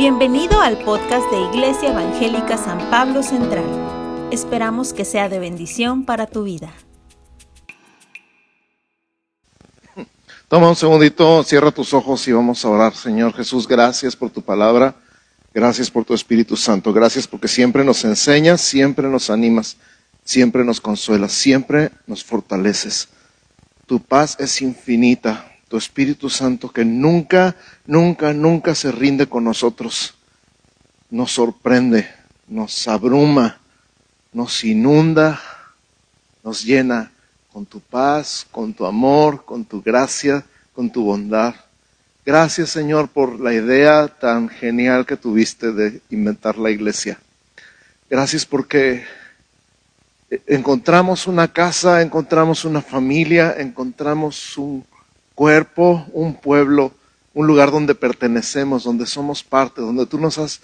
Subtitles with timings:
[0.00, 3.66] Bienvenido al podcast de Iglesia Evangélica San Pablo Central.
[4.30, 6.72] Esperamos que sea de bendición para tu vida.
[10.48, 12.94] Toma un segundito, cierra tus ojos y vamos a orar.
[12.94, 14.94] Señor Jesús, gracias por tu palabra,
[15.52, 19.76] gracias por tu Espíritu Santo, gracias porque siempre nos enseñas, siempre nos animas,
[20.24, 23.10] siempre nos consuelas, siempre nos fortaleces.
[23.84, 27.54] Tu paz es infinita, tu Espíritu Santo que nunca,
[27.86, 30.14] nunca, nunca se rinde con nosotros.
[31.10, 32.08] Nos sorprende,
[32.48, 33.60] nos abruma,
[34.32, 35.40] nos inunda,
[36.42, 37.12] nos llena
[37.52, 41.54] con tu paz, con tu amor, con tu gracia, con tu bondad.
[42.26, 47.20] Gracias Señor por la idea tan genial que tuviste de inventar la iglesia.
[48.10, 49.04] Gracias porque
[50.48, 54.84] encontramos una casa, encontramos una familia, encontramos un
[55.40, 56.92] cuerpo, un pueblo,
[57.32, 60.60] un lugar donde pertenecemos, donde somos parte, donde tú nos has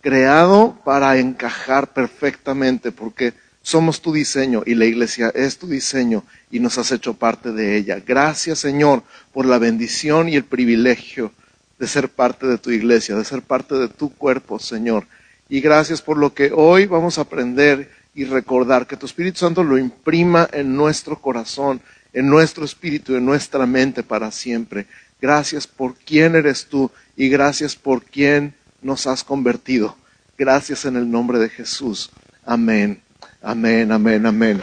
[0.00, 6.60] creado para encajar perfectamente, porque somos tu diseño y la iglesia es tu diseño y
[6.60, 8.00] nos has hecho parte de ella.
[8.06, 11.32] Gracias Señor por la bendición y el privilegio
[11.80, 15.08] de ser parte de tu iglesia, de ser parte de tu cuerpo, Señor.
[15.48, 19.64] Y gracias por lo que hoy vamos a aprender y recordar, que tu Espíritu Santo
[19.64, 21.80] lo imprima en nuestro corazón
[22.12, 24.86] en nuestro espíritu, en nuestra mente para siempre.
[25.20, 29.96] Gracias por quién eres tú y gracias por quién nos has convertido.
[30.38, 32.10] Gracias en el nombre de Jesús.
[32.46, 33.02] Amén,
[33.42, 34.62] amén, amén, amén.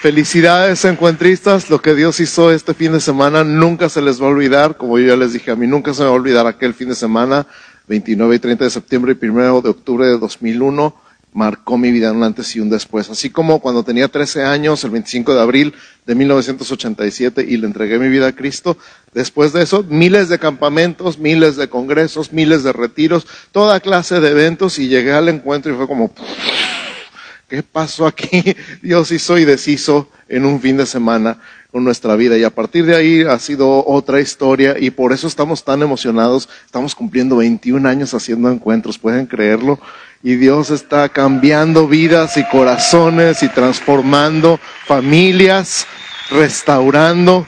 [0.00, 4.28] Felicidades encuentristas, lo que Dios hizo este fin de semana nunca se les va a
[4.28, 6.74] olvidar, como yo ya les dije, a mí nunca se me va a olvidar aquel
[6.74, 7.46] fin de semana,
[7.88, 10.94] 29 y 30 de septiembre y 1 de octubre de 2001
[11.36, 13.10] marcó mi vida un antes y un después.
[13.10, 15.74] Así como cuando tenía 13 años, el 25 de abril
[16.06, 18.78] de 1987, y le entregué mi vida a Cristo,
[19.12, 24.30] después de eso, miles de campamentos, miles de congresos, miles de retiros, toda clase de
[24.30, 26.10] eventos, y llegué al encuentro y fue como,
[27.48, 28.42] ¿qué pasó aquí?
[28.82, 31.38] Dios hizo y deshizo en un fin de semana
[31.70, 32.36] con nuestra vida.
[32.38, 36.48] Y a partir de ahí ha sido otra historia y por eso estamos tan emocionados.
[36.64, 39.78] Estamos cumpliendo 21 años haciendo encuentros, pueden creerlo
[40.22, 45.86] y Dios está cambiando vidas y corazones y transformando familias,
[46.30, 47.46] restaurando.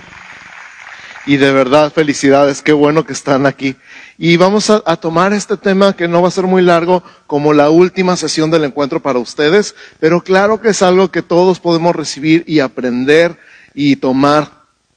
[1.27, 3.77] Y de verdad, felicidades, qué bueno que están aquí.
[4.17, 7.69] Y vamos a, tomar este tema que no va a ser muy largo como la
[7.69, 12.45] última sesión del encuentro para ustedes, pero claro que es algo que todos podemos recibir
[12.47, 13.37] y aprender
[13.81, 14.51] y tomar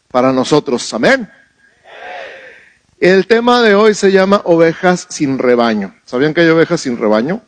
[0.10, 0.92] para nosotros.
[0.96, 1.30] Amén.
[3.00, 5.94] El tema de hoy se llama ovejas sin rebaño.
[6.04, 7.44] ¿Sabían que hay ovejas sin rebaño?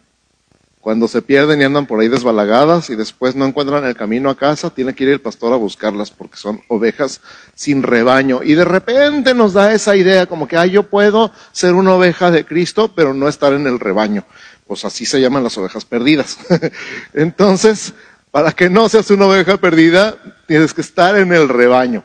[0.79, 4.37] Cuando se pierden y andan por ahí desbalagadas y después no encuentran el camino a
[4.37, 7.19] casa, tiene que ir el pastor a buscarlas porque son ovejas
[7.55, 8.43] sin rebaño.
[8.43, 12.29] Y de repente nos da esa idea como que, ah, yo puedo ser una oveja
[12.29, 14.23] de Cristo, pero no estar en el rebaño.
[14.67, 16.37] Pues así se llaman las ovejas perdidas.
[17.15, 17.95] Entonces,
[18.33, 20.15] para que no seas una oveja perdida,
[20.47, 22.03] tienes que estar en el rebaño.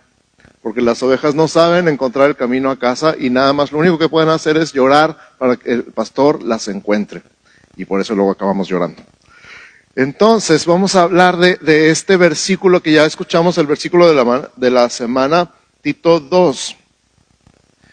[0.60, 3.98] Porque las ovejas no saben encontrar el camino a casa y nada más lo único
[3.98, 7.22] que pueden hacer es llorar para que el pastor las encuentre
[7.78, 9.02] y por eso luego acabamos llorando.
[9.96, 14.70] Entonces, vamos a hablar de, este versículo que ya escuchamos, el versículo de la, de
[14.70, 15.50] la semana,
[15.80, 16.76] Tito 2,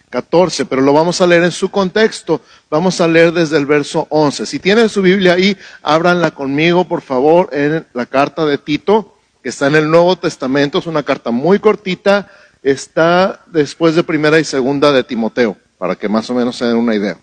[0.09, 2.41] 14, pero lo vamos a leer en su contexto.
[2.69, 4.45] Vamos a leer desde el verso 11.
[4.45, 9.49] Si tienen su Biblia ahí, ábranla conmigo, por favor, en la carta de Tito, que
[9.49, 10.79] está en el Nuevo Testamento.
[10.79, 12.29] Es una carta muy cortita,
[12.63, 16.77] está después de primera y segunda de Timoteo, para que más o menos se den
[16.77, 17.17] una idea.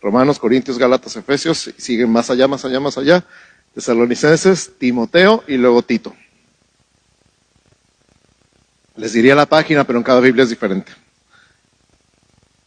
[0.00, 3.24] Romanos, Corintios, Gálatas, Efesios, siguen más allá, más allá, más allá.
[3.74, 6.14] Tesalonicenses, Timoteo y luego Tito.
[8.96, 10.92] Les diría la página, pero en cada Biblia es diferente.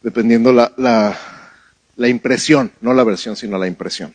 [0.02, 4.14] Dependiendo la, la, impresión, no la versión, sino la impresión.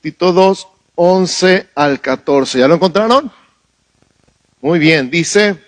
[0.00, 2.58] Tito 2, 11 al 14.
[2.58, 3.30] ¿Ya lo encontraron?
[4.60, 5.58] Muy bien, dice,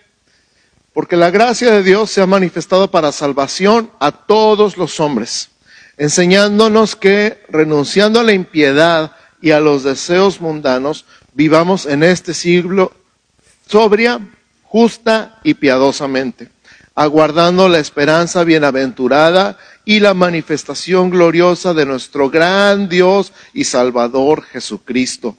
[0.95, 5.51] porque la gracia de Dios se ha manifestado para salvación a todos los hombres
[5.97, 11.05] enseñándonos que renunciando a la impiedad y a los deseos mundanos,
[11.35, 12.93] vivamos en este siglo
[13.67, 14.21] sobria,
[14.65, 16.49] justa y piadosamente,
[16.97, 25.37] aguardando la esperanza bienaventurada y la manifestación gloriosa de nuestro gran Dios y Salvador Jesucristo,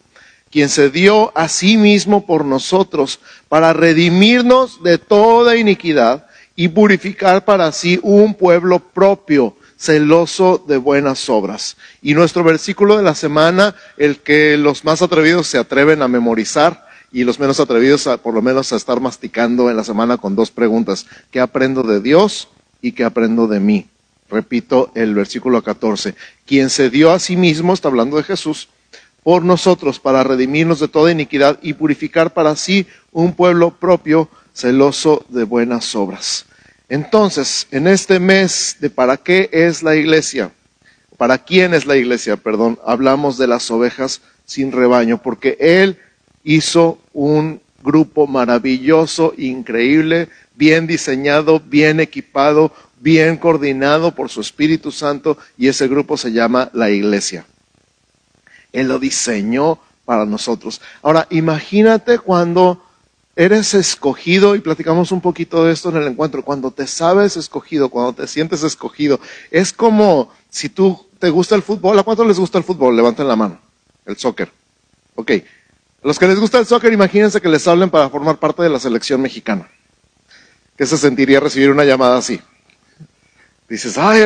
[0.52, 3.20] quien se dio a sí mismo por nosotros
[3.50, 11.28] para redimirnos de toda iniquidad y purificar para sí un pueblo propio celoso de buenas
[11.28, 11.76] obras.
[12.04, 16.87] Y nuestro versículo de la semana, el que los más atrevidos se atreven a memorizar
[17.12, 20.36] y los menos atrevidos a, por lo menos a estar masticando en la semana con
[20.36, 21.06] dos preguntas.
[21.32, 22.50] ¿Qué aprendo de Dios
[22.82, 23.88] y que aprendo de mí.
[24.30, 26.16] Repito el versículo 14.
[26.46, 28.70] Quien se dio a sí mismo, está hablando de Jesús,
[29.24, 35.26] por nosotros para redimirnos de toda iniquidad y purificar para sí un pueblo propio celoso
[35.30, 36.46] de buenas obras.
[36.90, 40.52] Entonces, en este mes de para qué es la iglesia,
[41.18, 46.00] para quién es la iglesia, perdón, hablamos de las ovejas sin rebaño, porque Él
[46.48, 52.72] hizo un grupo maravilloso, increíble, bien diseñado, bien equipado,
[53.02, 57.46] bien coordinado por su Espíritu Santo, y ese grupo se llama la iglesia.
[58.72, 60.82] Él lo diseñó para nosotros.
[61.02, 62.82] Ahora, imagínate cuando
[63.36, 67.90] eres escogido, y platicamos un poquito de esto en el encuentro, cuando te sabes escogido,
[67.90, 69.20] cuando te sientes escogido,
[69.52, 72.96] es como si tú te gusta el fútbol, ¿a cuántos les gusta el fútbol?
[72.96, 73.60] Levanten la mano,
[74.06, 74.50] el soccer.
[75.16, 75.32] Ok,
[76.04, 78.80] los que les gusta el soccer, imagínense que les hablen para formar parte de la
[78.80, 79.70] selección mexicana.
[80.78, 82.40] ¿Qué se sentiría recibir una llamada así?
[83.68, 84.22] Dices, ay,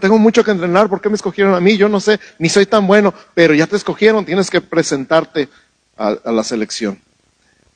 [0.00, 1.76] tengo mucho que entrenar, ¿por qué me escogieron a mí?
[1.76, 5.48] Yo no sé, ni soy tan bueno, pero ya te escogieron, tienes que presentarte
[5.96, 6.98] a, la selección.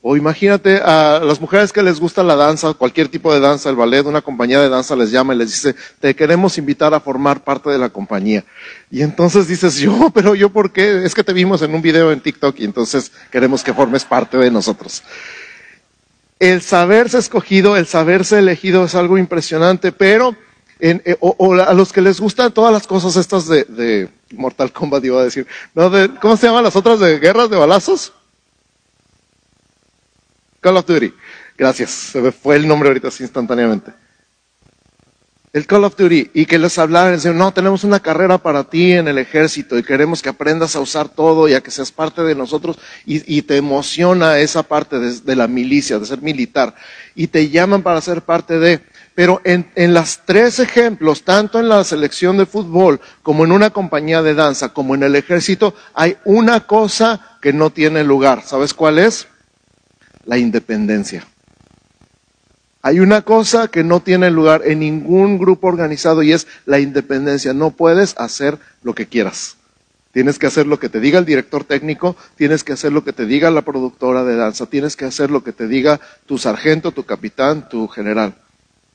[0.05, 3.77] O imagínate a las mujeres que les gusta la danza, cualquier tipo de danza, el
[3.77, 7.41] ballet, una compañía de danza les llama y les dice, te queremos invitar a formar
[7.41, 8.43] parte de la compañía.
[8.91, 11.05] Y entonces dices, yo, pero yo por qué?
[11.05, 14.35] Es que te vimos en un video en TikTok y entonces queremos que formes parte
[14.35, 15.03] de nosotros.
[16.37, 20.35] El saberse escogido, el saberse elegido es algo impresionante, pero
[20.81, 25.21] eh, o, a los que les gustan todas las cosas estas de, Mortal Kombat, iba
[25.21, 25.47] a decir.
[25.73, 25.89] No,
[26.19, 28.11] ¿Cómo se llaman las otras de guerras de balazos?
[30.63, 31.13] Call of Duty.
[31.55, 31.91] Gracias.
[31.91, 33.91] Se me fue el nombre ahorita así instantáneamente.
[35.51, 36.31] El Call of Duty.
[36.33, 39.77] Y que les hablaban y decían, no, tenemos una carrera para ti en el ejército
[39.77, 42.79] y queremos que aprendas a usar todo y a que seas parte de nosotros.
[43.05, 46.73] Y, te emociona esa parte de la milicia, de ser militar.
[47.13, 48.81] Y te llaman para ser parte de...
[49.13, 53.69] Pero en, en los tres ejemplos, tanto en la selección de fútbol como en una
[53.69, 58.41] compañía de danza, como en el ejército, hay una cosa que no tiene lugar.
[58.43, 59.27] ¿Sabes cuál es?
[60.25, 61.25] La independencia.
[62.81, 67.53] Hay una cosa que no tiene lugar en ningún grupo organizado y es la independencia.
[67.53, 69.55] No puedes hacer lo que quieras.
[70.11, 73.13] Tienes que hacer lo que te diga el director técnico, tienes que hacer lo que
[73.13, 76.91] te diga la productora de danza, tienes que hacer lo que te diga tu sargento,
[76.91, 78.35] tu capitán, tu general.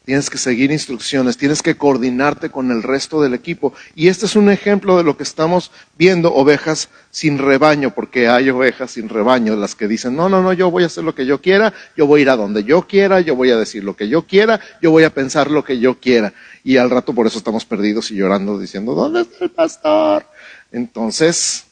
[0.09, 3.75] Tienes que seguir instrucciones, tienes que coordinarte con el resto del equipo.
[3.95, 8.49] Y este es un ejemplo de lo que estamos viendo, ovejas sin rebaño, porque hay
[8.49, 11.27] ovejas sin rebaño, las que dicen, no, no, no, yo voy a hacer lo que
[11.27, 13.97] yo quiera, yo voy a ir a donde yo quiera, yo voy a decir lo
[13.97, 16.33] que yo quiera, yo voy a pensar lo que yo quiera.
[16.65, 20.25] Y al rato por eso estamos perdidos y llorando diciendo, ¿dónde está el pastor?
[20.73, 21.67] Entonces,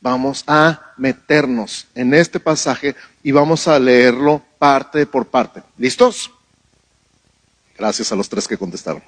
[0.00, 5.64] vamos a meternos en este pasaje y vamos a leerlo parte por parte.
[5.78, 6.30] ¿Listos?
[7.78, 9.02] Gracias a los tres que contestaron.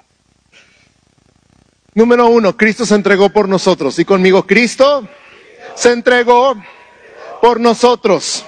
[1.94, 3.99] Número uno, Cristo se entregó por nosotros.
[3.99, 5.09] Y conmigo, Cristo
[5.75, 6.55] se entregó
[7.41, 8.44] por nosotros.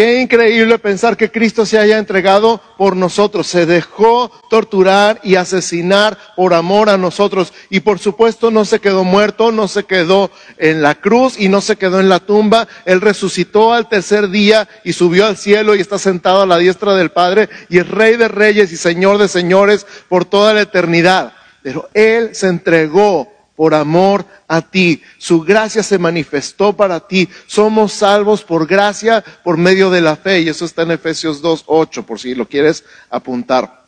[0.00, 6.16] Qué increíble pensar que Cristo se haya entregado por nosotros, se dejó torturar y asesinar
[6.36, 7.52] por amor a nosotros.
[7.68, 11.60] Y por supuesto no se quedó muerto, no se quedó en la cruz y no
[11.60, 12.66] se quedó en la tumba.
[12.86, 16.94] Él resucitó al tercer día y subió al cielo y está sentado a la diestra
[16.94, 21.34] del Padre y es Rey de Reyes y Señor de Señores por toda la eternidad.
[21.62, 25.02] Pero Él se entregó por amor a ti.
[25.18, 27.28] Su gracia se manifestó para ti.
[27.46, 30.40] Somos salvos por gracia, por medio de la fe.
[30.40, 33.84] Y eso está en Efesios 2.8, por si lo quieres apuntar.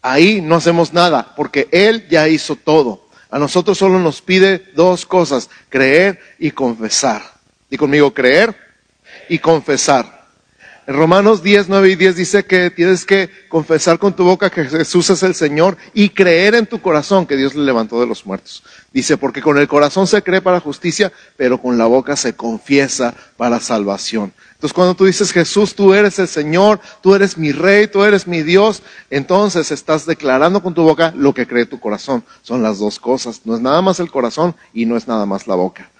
[0.00, 3.08] Ahí no hacemos nada, porque Él ya hizo todo.
[3.30, 7.20] A nosotros solo nos pide dos cosas, creer y confesar.
[7.68, 8.54] Y conmigo, creer
[9.28, 10.21] y confesar.
[10.84, 14.64] En Romanos 10, 9 y 10 dice que tienes que confesar con tu boca que
[14.64, 18.26] Jesús es el Señor y creer en tu corazón que Dios le levantó de los
[18.26, 18.64] muertos.
[18.92, 23.14] Dice, porque con el corazón se cree para justicia, pero con la boca se confiesa
[23.36, 24.32] para salvación.
[24.54, 28.26] Entonces cuando tú dices, Jesús, tú eres el Señor, tú eres mi Rey, tú eres
[28.26, 32.24] mi Dios, entonces estás declarando con tu boca lo que cree tu corazón.
[32.42, 33.42] Son las dos cosas.
[33.44, 35.90] No es nada más el corazón y no es nada más la boca.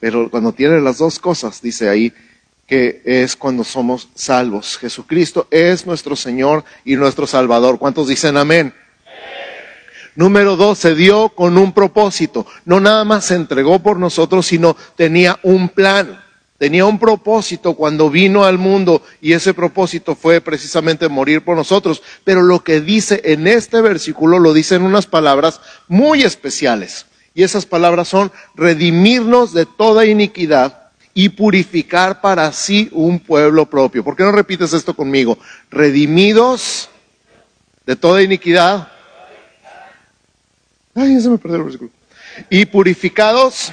[0.00, 2.12] Pero cuando tienes las dos cosas, dice ahí,
[2.66, 4.78] que es cuando somos salvos.
[4.78, 7.78] Jesucristo es nuestro Señor y nuestro Salvador.
[7.78, 8.74] ¿Cuántos dicen amén?
[10.16, 12.46] Número dos, se dio con un propósito.
[12.64, 16.20] No nada más se entregó por nosotros, sino tenía un plan.
[16.56, 22.00] Tenía un propósito cuando vino al mundo y ese propósito fue precisamente morir por nosotros.
[22.22, 27.06] Pero lo que dice en este versículo lo dice en unas palabras muy especiales.
[27.34, 30.83] Y esas palabras son redimirnos de toda iniquidad
[31.14, 34.04] y purificar para sí un pueblo propio.
[34.04, 35.38] ¿Por qué no repites esto conmigo?
[35.70, 36.90] Redimidos
[37.86, 38.88] de toda iniquidad
[40.94, 41.90] Ay, se me perdió el versículo.
[42.48, 43.72] Y purificados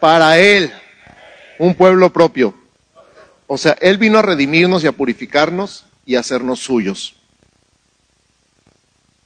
[0.00, 0.72] para Él,
[1.58, 2.54] un pueblo propio.
[3.46, 7.14] O sea, Él vino a redimirnos y a purificarnos y a hacernos suyos.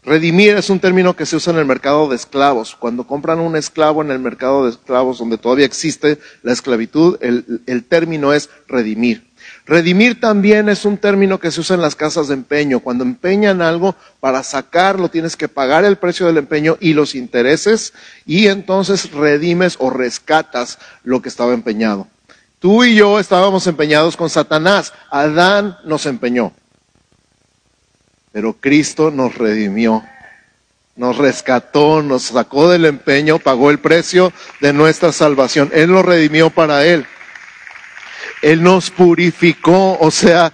[0.06, 2.76] Redimir es un término que se usa en el mercado de esclavos.
[2.76, 7.84] Cuando compran un esclavo en el mercado de esclavos donde todavía existe la esclavitud, el,
[7.84, 9.26] término es redimir.
[9.64, 12.80] Redimir también es un término que se usa en las casas de empeño.
[12.80, 17.94] Cuando empeñan algo, para sacarlo tienes que pagar el precio del empeño y los intereses
[18.26, 22.08] y entonces redimes o rescatas lo que estaba empeñado.
[22.58, 24.92] Tú y yo estábamos empeñados con Satanás.
[25.10, 26.52] Adán nos empeñó.
[28.34, 30.02] Pero Cristo nos redimió,
[30.96, 35.70] nos rescató, nos sacó del empeño, pagó el precio de nuestra salvación.
[35.72, 37.06] Él nos redimió para Él.
[38.42, 40.52] Él nos purificó, o sea,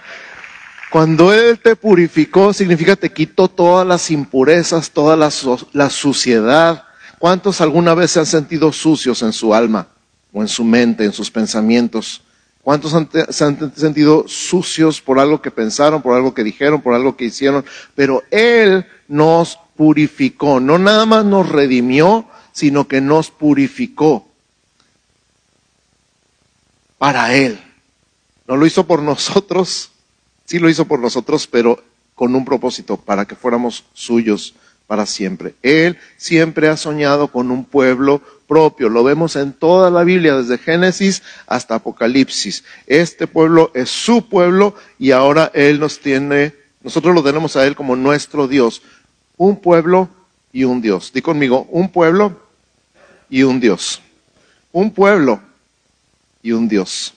[0.91, 5.31] cuando Él te purificó, significa te quitó todas las impurezas, toda la,
[5.73, 6.83] la, suciedad.
[7.17, 9.87] ¿Cuántos alguna vez se han sentido sucios en su alma
[10.31, 12.21] o en su mente, en sus pensamientos?
[12.63, 12.95] ¿Cuántos
[13.29, 17.25] se han sentido sucios por algo que pensaron, por algo que dijeron, por algo que
[17.25, 17.65] hicieron?
[17.95, 24.27] Pero Él nos purificó, no nada más nos redimió, sino que nos purificó
[26.99, 27.59] para Él.
[28.47, 29.91] No lo hizo por nosotros,
[30.45, 34.53] sí lo hizo por nosotros, pero con un propósito, para que fuéramos suyos
[34.85, 35.55] para siempre.
[35.63, 38.89] Él siempre ha soñado con un pueblo propio.
[38.89, 42.65] Lo vemos en toda la Biblia, desde Génesis hasta Apocalipsis.
[42.85, 46.53] Este pueblo es su pueblo y ahora Él nos tiene,
[46.83, 48.81] nosotros lo tenemos a Él como nuestro Dios.
[49.37, 50.09] Un pueblo
[50.51, 51.13] y un Dios.
[51.13, 52.41] Di conmigo, un pueblo
[53.29, 54.01] y un Dios.
[54.73, 55.39] Un pueblo
[56.43, 57.13] y un Dios.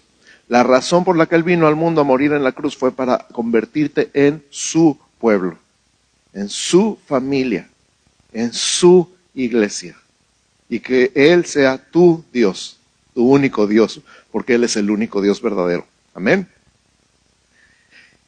[0.47, 2.93] La razón por la que Él vino al mundo a morir en la cruz fue
[2.93, 5.59] para convertirte en su pueblo,
[6.33, 7.69] en su familia,
[8.33, 9.97] en su iglesia
[10.69, 12.79] y que Él sea tu Dios,
[13.15, 14.01] tu único Dios,
[14.33, 15.87] porque Él es el único Dios verdadero.
[16.15, 16.49] Amén.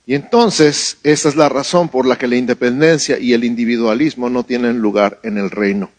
[0.07, 4.45] Y entonces, esa es la razón por la que la independencia y el individualismo no
[4.45, 5.90] tienen lugar en el reino.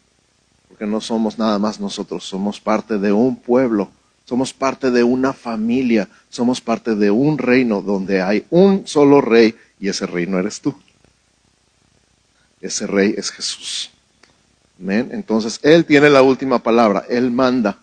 [0.70, 3.91] Porque no somos nada más nosotros, somos parte de un pueblo,
[4.24, 9.56] somos parte de una familia, somos parte de un reino donde hay un solo rey
[9.79, 10.74] y ese reino eres tú.
[12.62, 13.91] Ese rey es Jesús.
[14.79, 17.77] Entonces, Él tiene la última palabra, Él manda.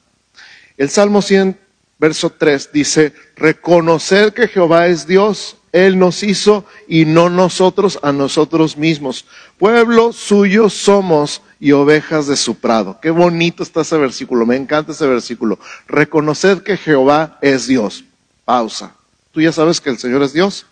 [0.77, 1.59] El Salmo 100,
[1.99, 8.13] verso 3 dice, reconocer que Jehová es Dios, Él nos hizo y no nosotros a
[8.13, 9.25] nosotros mismos.
[9.59, 12.99] Pueblo suyo somos y ovejas de su prado.
[13.01, 15.59] Qué bonito está ese versículo, me encanta ese versículo.
[15.87, 18.05] Reconocer que Jehová es Dios.
[18.45, 18.95] Pausa.
[19.33, 20.67] ¿Tú ya sabes que el Señor es Dios?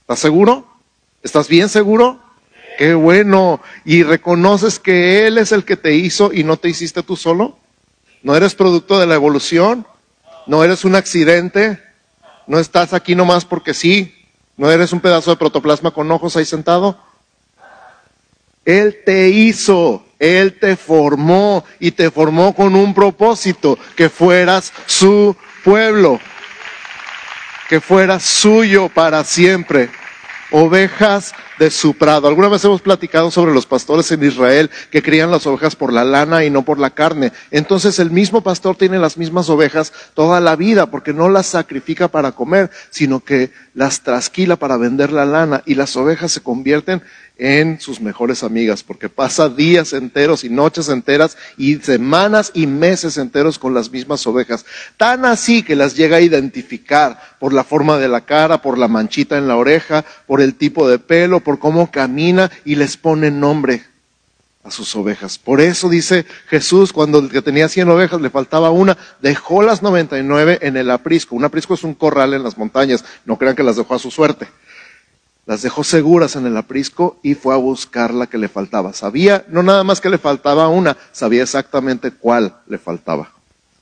[0.00, 0.66] ¿Estás seguro?
[1.22, 2.20] ¿Estás bien seguro?
[2.76, 3.60] Qué bueno.
[3.84, 7.58] ¿Y reconoces que Él es el que te hizo y no te hiciste tú solo?
[8.22, 9.86] ¿No eres producto de la evolución?
[10.46, 11.82] ¿No eres un accidente?
[12.46, 14.14] ¿No estás aquí nomás porque sí?
[14.56, 16.98] ¿No eres un pedazo de protoplasma con ojos ahí sentado?
[18.64, 25.36] Él te hizo, Él te formó y te formó con un propósito, que fueras su
[25.64, 26.18] pueblo,
[27.68, 29.88] que fueras suyo para siempre.
[30.50, 32.28] Ovejas de su prado.
[32.28, 36.04] Alguna vez hemos platicado sobre los pastores en Israel que crían las ovejas por la
[36.04, 37.32] lana y no por la carne.
[37.50, 42.08] Entonces el mismo pastor tiene las mismas ovejas toda la vida porque no las sacrifica
[42.08, 47.02] para comer, sino que las trasquila para vender la lana y las ovejas se convierten
[47.38, 53.18] en sus mejores amigas, porque pasa días enteros y noches enteras y semanas y meses
[53.18, 54.64] enteros con las mismas ovejas.
[54.96, 58.88] Tan así que las llega a identificar por la forma de la cara, por la
[58.88, 63.30] manchita en la oreja, por el tipo de pelo, por cómo camina y les pone
[63.30, 63.84] nombre
[64.64, 65.38] a sus ovejas.
[65.38, 69.80] Por eso dice Jesús, cuando el que tenía cien ovejas le faltaba una, dejó las
[69.80, 71.36] noventa y nueve en el aprisco.
[71.36, 74.10] Un aprisco es un corral en las montañas, no crean que las dejó a su
[74.10, 74.48] suerte
[75.46, 78.92] las dejó seguras en el aprisco y fue a buscar la que le faltaba.
[78.92, 83.30] Sabía no nada más que le faltaba una, sabía exactamente cuál le faltaba.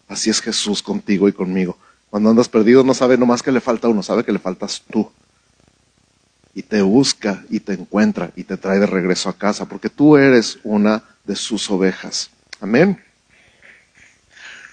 [0.06, 1.78] Así es Jesús contigo y conmigo.
[2.10, 5.10] Cuando andas perdido no sabe nomás que le falta uno, sabe que le faltas tú.
[6.54, 10.16] Y te busca y te encuentra y te trae de regreso a casa, porque tú
[10.16, 12.30] eres una de sus ovejas.
[12.60, 13.02] Amén.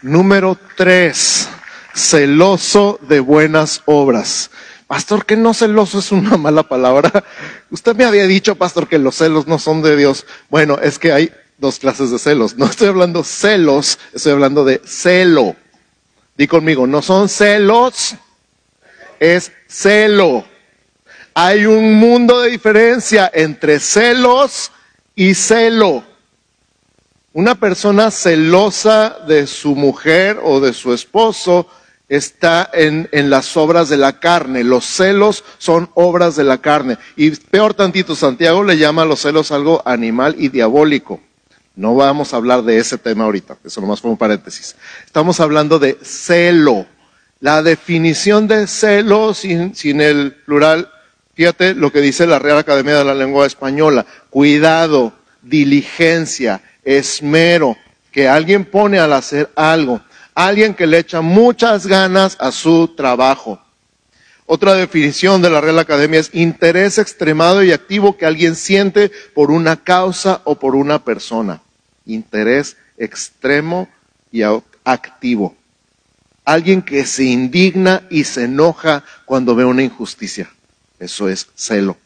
[0.02, 1.50] Número tres,
[1.94, 4.52] celoso de buenas obras.
[4.88, 7.24] Pastor, que no celoso es una mala palabra.
[7.70, 10.26] Usted me había dicho, pastor, que los celos no son de Dios.
[10.50, 12.58] Bueno, es que hay dos clases de celos.
[12.58, 15.56] No estoy hablando celos, estoy hablando de celo.
[16.36, 18.16] Di conmigo, no son celos,
[19.20, 20.44] es celo.
[21.44, 24.72] Hay un mundo de diferencia entre celos
[25.16, 26.04] y celo.
[27.34, 31.66] Una persona celosa de su mujer o de su esposo
[32.08, 34.64] está en, las obras de la carne.
[34.64, 37.00] Los celos son obras de la carne.
[37.16, 41.22] Y peor tantito, Santiago le llama a los celos algo animal y diabólico.
[41.76, 44.76] No vamos a hablar de ese tema ahorita, eso nomás fue un paréntesis.
[45.08, 46.86] Estamos hablando de celo.
[47.40, 50.88] La definición de celo sin, sin el plural,
[51.34, 54.06] fíjate lo que dice la Real Academia de la Lengua Española.
[54.30, 57.78] Cuidado, diligencia, esmero,
[58.12, 60.02] que alguien pone al hacer algo
[60.34, 63.62] alguien que le echa muchas ganas a su trabajo.
[64.46, 69.50] Otra definición de la Real Academia es interés extremado y activo que alguien siente por
[69.50, 71.62] una causa o por una persona.
[72.06, 73.88] Interés extremo
[74.32, 74.42] y
[74.84, 75.56] activo.
[76.44, 80.50] Alguien que se indigna y se enoja cuando ve una injusticia.
[81.02, 81.98] Eso es celo.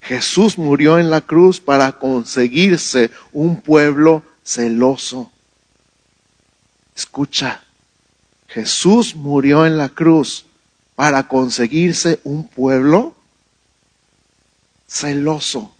[0.00, 5.30] Jesús murió en la cruz para conseguirse un pueblo celoso.
[6.96, 7.62] Escucha,
[8.48, 10.46] Jesús murió en la cruz
[10.96, 13.14] para conseguirse un pueblo
[14.88, 15.72] celoso,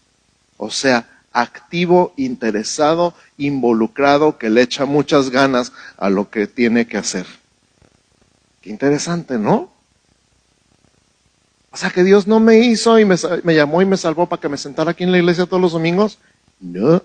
[0.59, 6.99] o sea, activo, interesado, involucrado, que le echa muchas ganas a lo que tiene que
[6.99, 7.27] hacer.
[8.61, 9.76] Qué interesante, ¿no?
[11.77, 13.17] O sea, que Dios no me hizo y me,
[13.55, 16.19] llamó y me salvó para que me sentara aquí en la iglesia todos los domingos.
[16.59, 17.03] No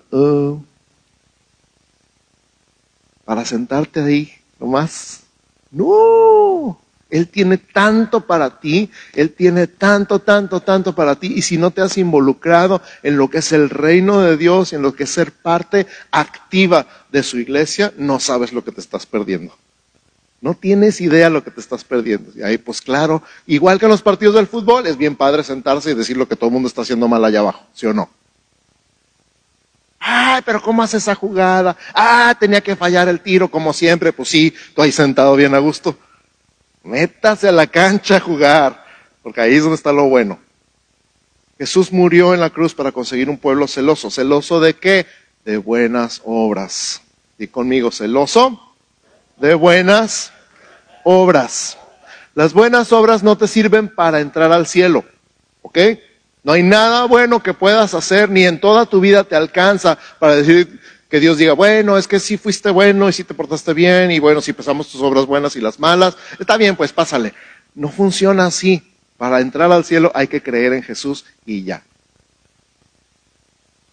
[3.26, 5.24] para sentarte ahí nomás.
[5.70, 11.34] No, Él tiene tanto para ti, Él tiene tanto, tanto, tanto para ti.
[11.36, 14.80] Y si no te has involucrado en lo que es el reino de Dios, en
[14.80, 19.04] lo que es ser parte activa de su iglesia, no sabes lo que te estás
[19.04, 19.54] perdiendo.
[20.42, 22.32] No tienes idea lo que te estás perdiendo.
[22.34, 25.92] Y ahí, pues claro, igual que en los partidos del fútbol, es bien padre sentarse
[25.92, 28.10] y decir lo que todo el mundo está haciendo mal allá abajo, ¿sí o no?
[30.00, 31.76] Ay, pero ¿cómo hace esa jugada?
[31.94, 34.12] Ah, tenía que fallar el tiro como siempre.
[34.12, 35.96] Pues sí, tú ahí sentado bien a gusto.
[36.82, 38.84] Métase a la cancha a jugar,
[39.22, 40.40] porque ahí es donde está lo bueno.
[41.56, 44.10] Jesús murió en la cruz para conseguir un pueblo celoso.
[44.10, 45.06] ¿Celoso de qué?
[45.44, 47.00] De buenas obras.
[47.38, 48.71] Y conmigo, celoso
[49.36, 50.32] de buenas
[51.04, 51.78] obras.
[52.34, 55.04] Las buenas obras no te sirven para entrar al cielo,
[55.62, 55.78] ¿ok?
[56.44, 60.34] No hay nada bueno que puedas hacer, ni en toda tu vida te alcanza para
[60.34, 64.10] decir que Dios diga, bueno, es que sí fuiste bueno y sí te portaste bien
[64.10, 67.34] y bueno, si pasamos tus obras buenas y las malas, está bien, pues pásale.
[67.74, 68.82] No funciona así.
[69.18, 71.84] Para entrar al cielo hay que creer en Jesús y ya.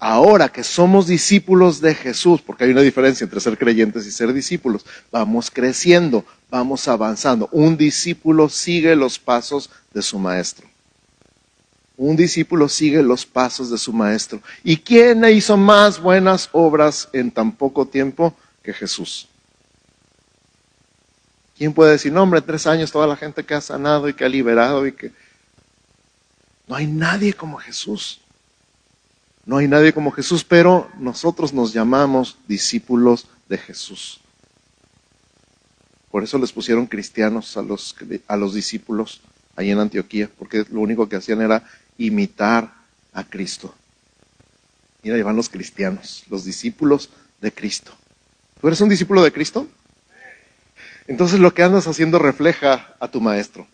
[0.01, 4.31] Ahora que somos discípulos de Jesús, porque hay una diferencia entre ser creyentes y ser
[4.31, 7.49] discípulos, vamos creciendo, vamos avanzando.
[7.51, 10.65] Un discípulo sigue los pasos de su maestro.
[11.97, 14.41] Un discípulo sigue los pasos de su maestro.
[14.63, 18.33] ¿Y quién hizo más buenas obras en tan poco tiempo
[18.63, 19.27] que Jesús?
[21.57, 24.23] ¿Quién puede decir, no, hombre, tres años toda la gente que ha sanado y que
[24.23, 25.12] ha liberado y que...
[26.69, 28.21] No hay nadie como Jesús.
[29.49, 34.21] No hay nadie como Jesús, pero nosotros nos llamamos discípulos de Jesús.
[36.12, 37.95] Por eso les pusieron cristianos a los,
[38.27, 39.21] a los discípulos
[39.55, 41.63] ahí en Antioquía, porque lo único que hacían era
[41.97, 42.75] imitar
[43.12, 43.73] a Cristo.
[45.01, 47.09] Mira, ahí van los cristianos, los discípulos
[47.41, 47.91] de Cristo.
[48.62, 49.67] ¿Tú eres un discípulo de Cristo?
[51.07, 53.65] Entonces lo que andas haciendo refleja a tu maestro.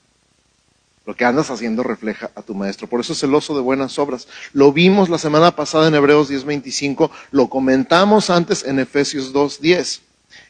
[1.06, 2.88] Lo que andas haciendo refleja a tu maestro.
[2.88, 4.28] Por eso es celoso de buenas obras.
[4.54, 10.02] Lo vimos la semana pasada en Hebreos 10:25, lo comentamos antes en Efesios 2:10.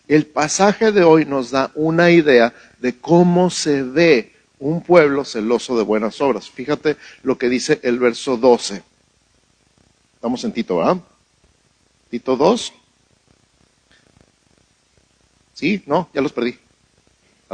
[0.08, 5.78] El pasaje de hoy nos da una idea de cómo se ve un pueblo celoso
[5.78, 6.50] de buenas obras.
[6.50, 8.84] Fíjate lo que dice el verso 12.
[10.16, 10.98] Estamos en Tito, ¿verdad?
[12.10, 12.74] Tito 2.
[15.54, 15.84] ¿Sí?
[15.86, 16.58] No, ya los perdí.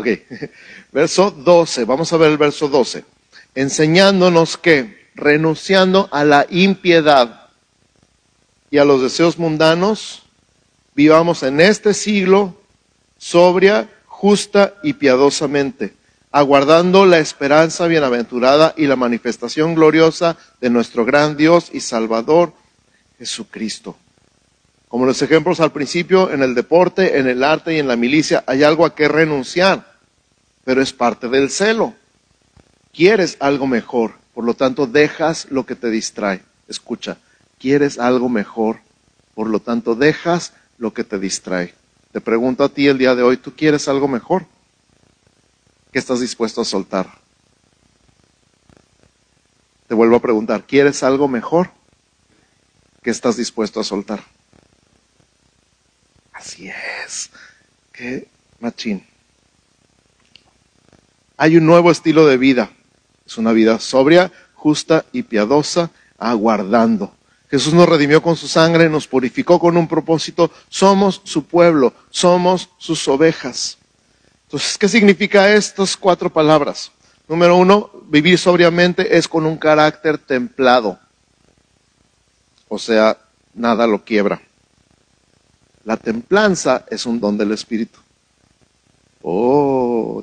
[0.02, 0.08] Ok.
[0.92, 1.86] Verso 12.
[1.86, 3.06] Vamos a ver el verso 12.
[3.56, 7.50] Enseñándonos que, renunciando a la impiedad
[8.70, 10.24] y a los deseos mundanos,
[10.96, 12.58] vivamos en este siglo
[13.18, 15.94] sobria, justa y piadosamente
[16.32, 22.54] aguardando la esperanza bienaventurada y la manifestación gloriosa de nuestro gran Dios y Salvador
[23.20, 23.98] Jesucristo.
[24.88, 28.44] Como los ejemplos al principio, en el deporte, en el arte y en la milicia
[28.48, 29.91] hay algo a que renunciar,
[30.64, 31.94] pero es parte del celo.
[32.94, 36.44] Quieres algo mejor, por lo tanto dejas lo que te distrae.
[36.68, 37.18] Escucha,
[37.60, 38.80] quieres algo mejor,
[39.34, 41.74] por lo tanto dejas lo que te distrae.
[42.12, 44.46] Te pregunto a ti el día de hoy, ¿tú quieres algo mejor?
[45.92, 47.10] ¿Qué estás dispuesto a soltar?
[49.88, 51.72] Te vuelvo a preguntar, ¿quieres algo mejor?
[53.04, 54.24] ¿Qué estás dispuesto a soltar?
[56.34, 57.30] Así es.
[57.92, 58.28] Qué
[58.60, 59.11] machín.
[61.42, 62.70] Hay un nuevo estilo de vida.
[63.26, 67.16] Es una vida sobria, justa y piadosa, aguardando.
[67.50, 70.52] Jesús nos redimió con su sangre, nos purificó con un propósito.
[70.70, 73.80] Somos su pueblo, somos sus ovejas.
[74.44, 76.92] Entonces, ¿qué significa estas cuatro palabras?
[77.28, 81.00] Número uno, vivir sobriamente es con un carácter templado.
[82.68, 83.18] O sea,
[83.56, 84.44] nada lo quiebra.
[85.86, 88.01] La templanza es un don del Espíritu.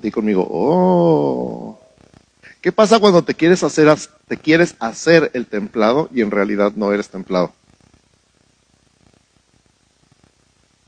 [0.00, 1.80] Di conmigo, oh.
[2.61, 3.88] ¿Qué pasa cuando te quieres hacer,
[4.26, 7.52] te quieres hacer el templado y en realidad no eres templado?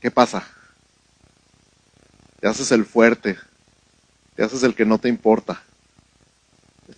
[0.01, 0.47] ¿Qué pasa?
[2.39, 3.37] Te haces el fuerte,
[4.35, 5.61] te haces el que no te importa,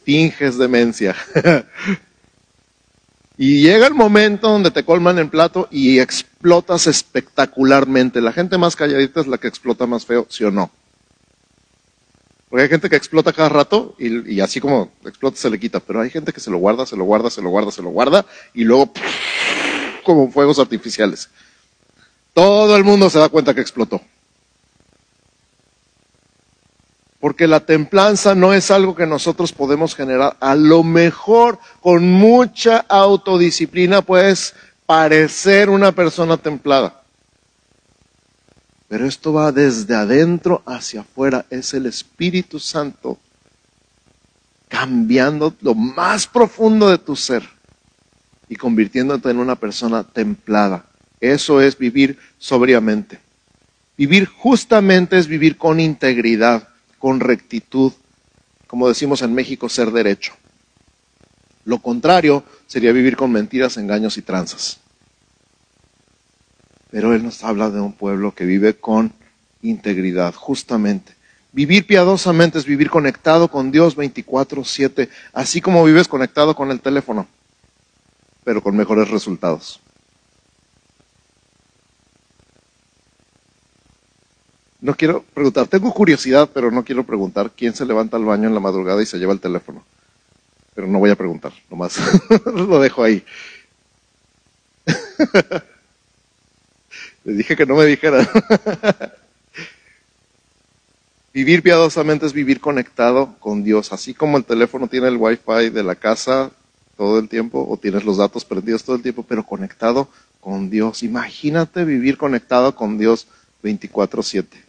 [0.03, 1.15] finges demencia.
[3.37, 8.21] y llega el momento donde te colman el plato y explotas espectacularmente.
[8.21, 10.71] La gente más calladita es la que explota más feo, ¿sí o no?
[12.53, 16.01] Porque hay gente que explota cada rato y, así como explota se le quita, pero
[16.01, 18.27] hay gente que se lo guarda, se lo guarda, se lo guarda, se lo guarda
[18.53, 18.93] y luego
[20.03, 21.31] como fuegos artificiales.
[22.31, 24.01] Todo el mundo se da cuenta que explotó.
[27.19, 30.37] Porque la templanza no es algo que nosotros podemos generar.
[30.39, 34.53] A lo mejor con mucha autodisciplina puedes
[34.85, 37.02] parecer una persona templada.
[38.93, 41.47] Pero esto va desde adentro hacia afuera.
[41.49, 43.17] Es el Espíritu Santo
[44.67, 47.41] cambiando lo más profundo de tu ser
[48.47, 50.85] y convirtiéndote en una persona templada.
[51.19, 53.19] Eso es vivir sobriamente.
[53.97, 56.67] Vivir justamente es vivir con integridad,
[56.99, 57.93] con rectitud,
[58.67, 60.33] como decimos en México, ser derecho.
[61.65, 64.82] Lo contrario sería vivir con mentiras, engaños y tranzas.
[66.93, 69.11] Pero Él nos habla de un pueblo que vive con
[69.63, 71.15] integridad, justamente.
[71.51, 77.25] Vivir piadosamente es vivir conectado con Dios 24/7, así como vives conectado con el teléfono,
[78.43, 79.79] pero con mejores resultados.
[84.79, 88.53] No quiero preguntar, tengo curiosidad, pero no quiero preguntar quién se levanta al baño en
[88.53, 89.83] la madrugada y se lleva el teléfono.
[90.75, 91.97] Pero no voy a preguntar, nomás
[92.45, 93.25] lo dejo ahí.
[97.23, 98.27] Les dije que no me dijeran.
[101.33, 105.83] vivir piadosamente es vivir conectado con Dios, así como el teléfono tiene el wifi de
[105.83, 106.51] la casa
[106.97, 110.09] todo el tiempo o tienes los datos prendidos todo el tiempo, pero conectado
[110.39, 111.01] con Dios.
[111.03, 113.27] Imagínate vivir conectado con Dios
[113.63, 114.63] 24/7.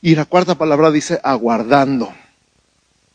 [0.00, 2.12] Y la cuarta palabra dice aguardando.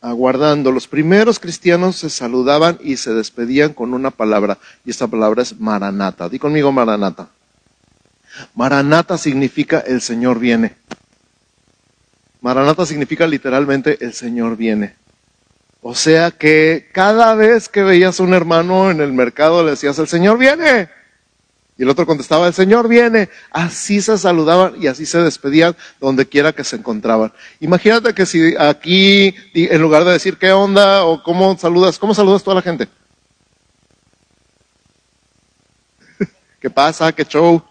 [0.00, 0.70] Aguardando.
[0.70, 5.58] Los primeros cristianos se saludaban y se despedían con una palabra, y esta palabra es
[5.58, 6.28] Maranata.
[6.28, 7.28] Di conmigo Maranata.
[8.54, 10.74] Maranata significa el Señor viene.
[12.40, 14.96] Maranata significa literalmente el Señor viene.
[15.80, 19.98] O sea que cada vez que veías a un hermano en el mercado le decías,
[19.98, 20.88] el Señor viene.
[21.76, 23.28] Y el otro contestaba, el Señor viene.
[23.50, 27.32] Así se saludaban y así se despedían donde quiera que se encontraban.
[27.60, 32.44] Imagínate que si aquí, en lugar de decir qué onda o cómo saludas, ¿cómo saludas
[32.44, 32.88] toda la gente?
[36.60, 37.12] ¿Qué pasa?
[37.12, 37.62] ¿Qué show?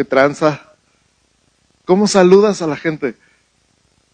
[0.00, 0.62] ¿Qué tranza?
[1.84, 3.16] ¿Cómo saludas a la gente?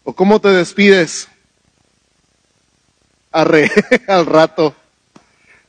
[0.03, 1.29] ¿O cómo te despides?
[3.31, 3.71] Arre,
[4.09, 4.75] al rato.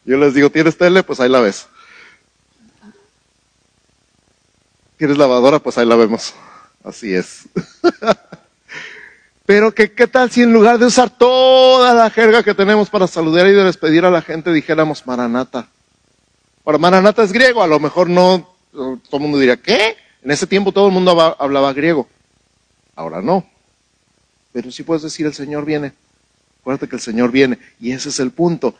[0.04, 1.04] Yo les digo, ¿tienes tele?
[1.04, 1.68] Pues ahí la ves.
[4.96, 5.60] ¿Tienes lavadora?
[5.60, 6.34] Pues ahí la vemos.
[6.82, 7.48] Así es.
[9.46, 13.06] Pero que, ¿qué tal si en lugar de usar toda la jerga que tenemos para
[13.06, 15.68] saludar y despedir a la gente dijéramos Maranata?
[16.64, 20.07] Ahora, Maranata es griego, a lo mejor no, todo el mundo diría, ¿qué?
[20.22, 22.08] En ese tiempo todo el mundo hablaba griego.
[22.94, 23.46] Ahora no.
[24.52, 25.92] Pero sí puedes decir el Señor viene.
[26.60, 27.58] Acuérdate que el Señor viene.
[27.80, 28.74] Y ese es el punto.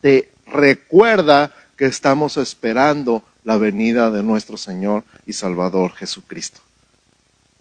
[0.00, 6.60] Te recuerda que estamos esperando la venida de nuestro Señor y Salvador Jesucristo.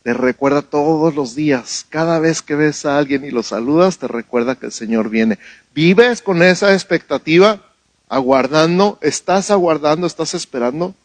[0.04, 4.08] Te recuerda todos los días, cada vez que ves a alguien y lo saludas, te
[4.08, 5.38] recuerda que el Señor viene.
[5.76, 7.62] ¿Vives con esa expectativa?
[8.08, 10.96] Aguardando, estás aguardando, estás esperando.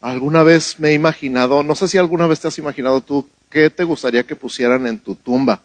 [0.00, 3.68] Alguna vez me he imaginado, no sé si alguna vez te has imaginado tú, ¿qué
[3.68, 5.60] te gustaría que pusieran en tu tumba,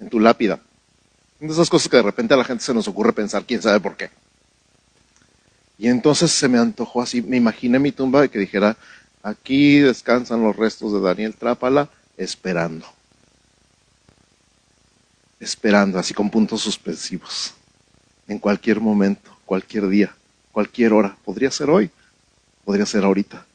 [0.00, 0.60] en tu lápida?
[1.38, 3.80] De esas cosas que de repente a la gente se nos ocurre pensar, quién sabe
[3.80, 4.10] por qué.
[5.76, 8.78] Y entonces se me antojó así, me imaginé mi tumba y que dijera,
[9.22, 12.86] aquí descansan los restos de Daniel Trápala esperando.
[15.38, 17.54] Esperando, así con puntos suspensivos.
[18.26, 20.16] En cualquier momento, cualquier día,
[20.50, 21.16] cualquier hora.
[21.24, 21.90] Podría ser hoy
[22.68, 23.46] podría ser ahorita.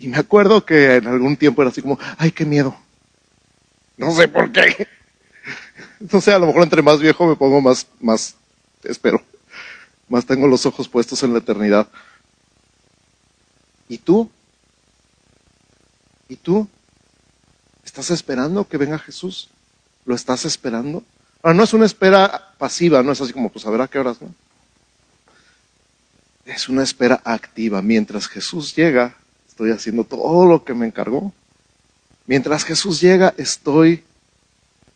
[0.00, 2.76] Y me acuerdo que en algún tiempo era así como, ay, qué miedo.
[3.96, 4.88] No sé por qué.
[6.00, 8.34] Entonces a lo mejor entre más viejo me pongo más, más,
[8.82, 9.22] espero,
[10.08, 11.86] más tengo los ojos puestos en la eternidad.
[13.88, 14.28] ¿Y tú?
[16.28, 16.66] ¿Y tú?
[17.84, 19.50] ¿Estás esperando que venga Jesús?
[20.04, 21.04] ¿Lo estás esperando?
[21.44, 24.00] Ahora, no es una espera pasiva, no es así como, pues a ver a qué
[24.00, 24.34] horas, ¿no?
[26.46, 27.82] Es una espera activa.
[27.82, 29.16] Mientras Jesús llega,
[29.48, 31.32] estoy haciendo todo lo que me encargó.
[32.26, 34.04] Mientras Jesús llega, estoy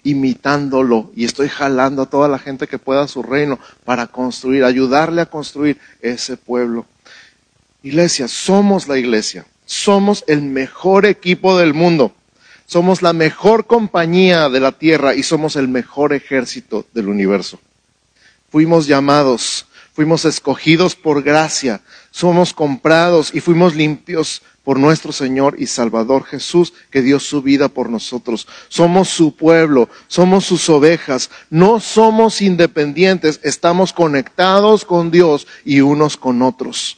[0.04, 5.22] imitándolo y estoy jalando a toda la gente que pueda su reino para construir, ayudarle
[5.22, 6.86] a construir ese pueblo.
[7.82, 12.14] Iglesia, somos la iglesia, somos el mejor equipo del mundo,
[12.66, 17.58] somos la mejor compañía de la tierra y somos el mejor ejército del universo.
[18.50, 19.66] Fuimos llamados,
[20.00, 26.72] fuimos escogidos por gracia, somos comprados y fuimos limpios por nuestro Señor y Salvador Jesús,
[26.90, 28.48] que dio su vida por nosotros.
[28.70, 36.16] Somos su pueblo, somos sus ovejas, no somos independientes, estamos conectados con Dios y unos
[36.16, 36.96] con otros.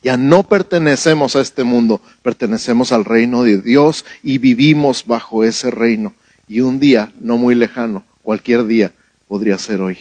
[0.00, 5.72] Ya no pertenecemos a este mundo, pertenecemos al reino de Dios y vivimos bajo ese
[5.72, 6.14] reino.
[6.46, 8.92] Y un día, no muy lejano, cualquier día,
[9.26, 9.98] podría ser hoy.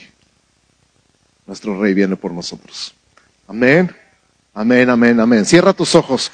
[1.53, 2.95] Nuestro rey viene por nosotros.
[3.47, 3.95] Amén.
[4.55, 5.45] Amén, amén, amén.
[5.45, 6.31] Cierra tus ojos.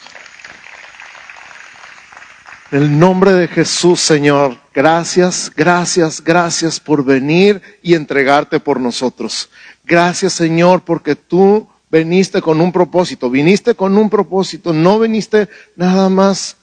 [2.71, 9.49] En el nombre de Jesús, Señor, gracias, gracias, gracias por venir y entregarte por nosotros.
[9.83, 16.07] Gracias, Señor, porque tú veniste con un propósito, viniste con un propósito, no viniste nada
[16.07, 16.55] más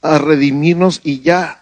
[0.00, 1.59] a redimirnos y ya.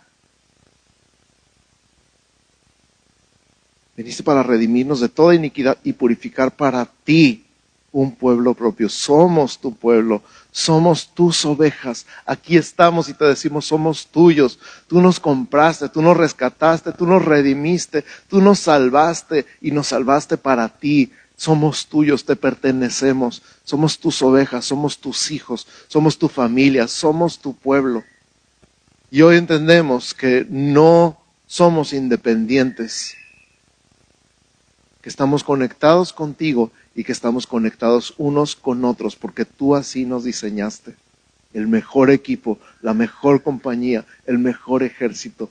[3.99, 7.45] Viniste para redimirnos de toda iniquidad y purificar para ti
[7.91, 8.89] un pueblo propio.
[8.89, 12.07] Somos tu pueblo, somos tus ovejas.
[12.25, 14.61] Aquí estamos y te decimos, somos tuyos.
[14.87, 20.37] Tú nos compraste, tú nos rescataste, tú nos redimiste, tú nos salvaste y nos salvaste
[20.37, 21.11] para ti.
[21.35, 23.43] Somos tuyos, te pertenecemos.
[23.65, 28.05] Somos tus ovejas, somos tus hijos, somos tu familia, somos tu pueblo.
[29.11, 33.18] Y hoy entendemos que no somos independientes,
[35.09, 40.95] estamos conectados contigo y que estamos conectados unos con otros, porque tú así nos diseñaste.
[41.55, 45.51] El mejor equipo, la mejor compañía, el mejor ejército.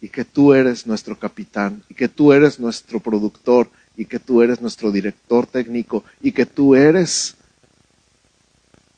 [0.00, 4.42] Y que tú eres nuestro capitán, y que tú eres nuestro productor, y que tú
[4.42, 7.36] eres nuestro director técnico, y que tú eres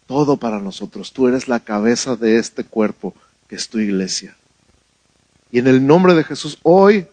[0.06, 1.12] todo para nosotros.
[1.12, 3.14] Tú eres la cabeza de este cuerpo
[3.48, 4.36] que es tu iglesia.
[5.50, 7.06] Y en el nombre de Jesús, hoy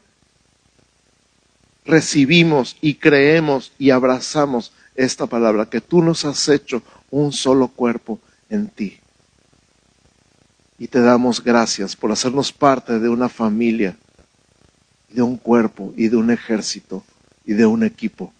[1.85, 8.19] recibimos y creemos y abrazamos esta palabra, que tú nos has hecho un solo cuerpo
[8.49, 8.99] en ti.
[10.77, 13.97] Y te damos gracias por hacernos parte de una familia,
[15.09, 17.03] de un cuerpo y de un ejército
[17.45, 18.33] y de un equipo.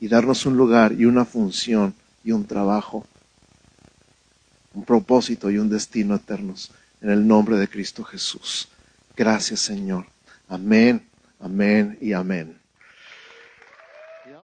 [0.00, 3.06] Y darnos un lugar y una función y un trabajo,
[4.74, 6.70] un propósito y un destino eternos.
[7.00, 8.68] En el nombre de Cristo Jesús.
[9.16, 10.06] Gracias Señor.
[10.48, 11.11] Amén.
[11.42, 12.61] Amén y amén.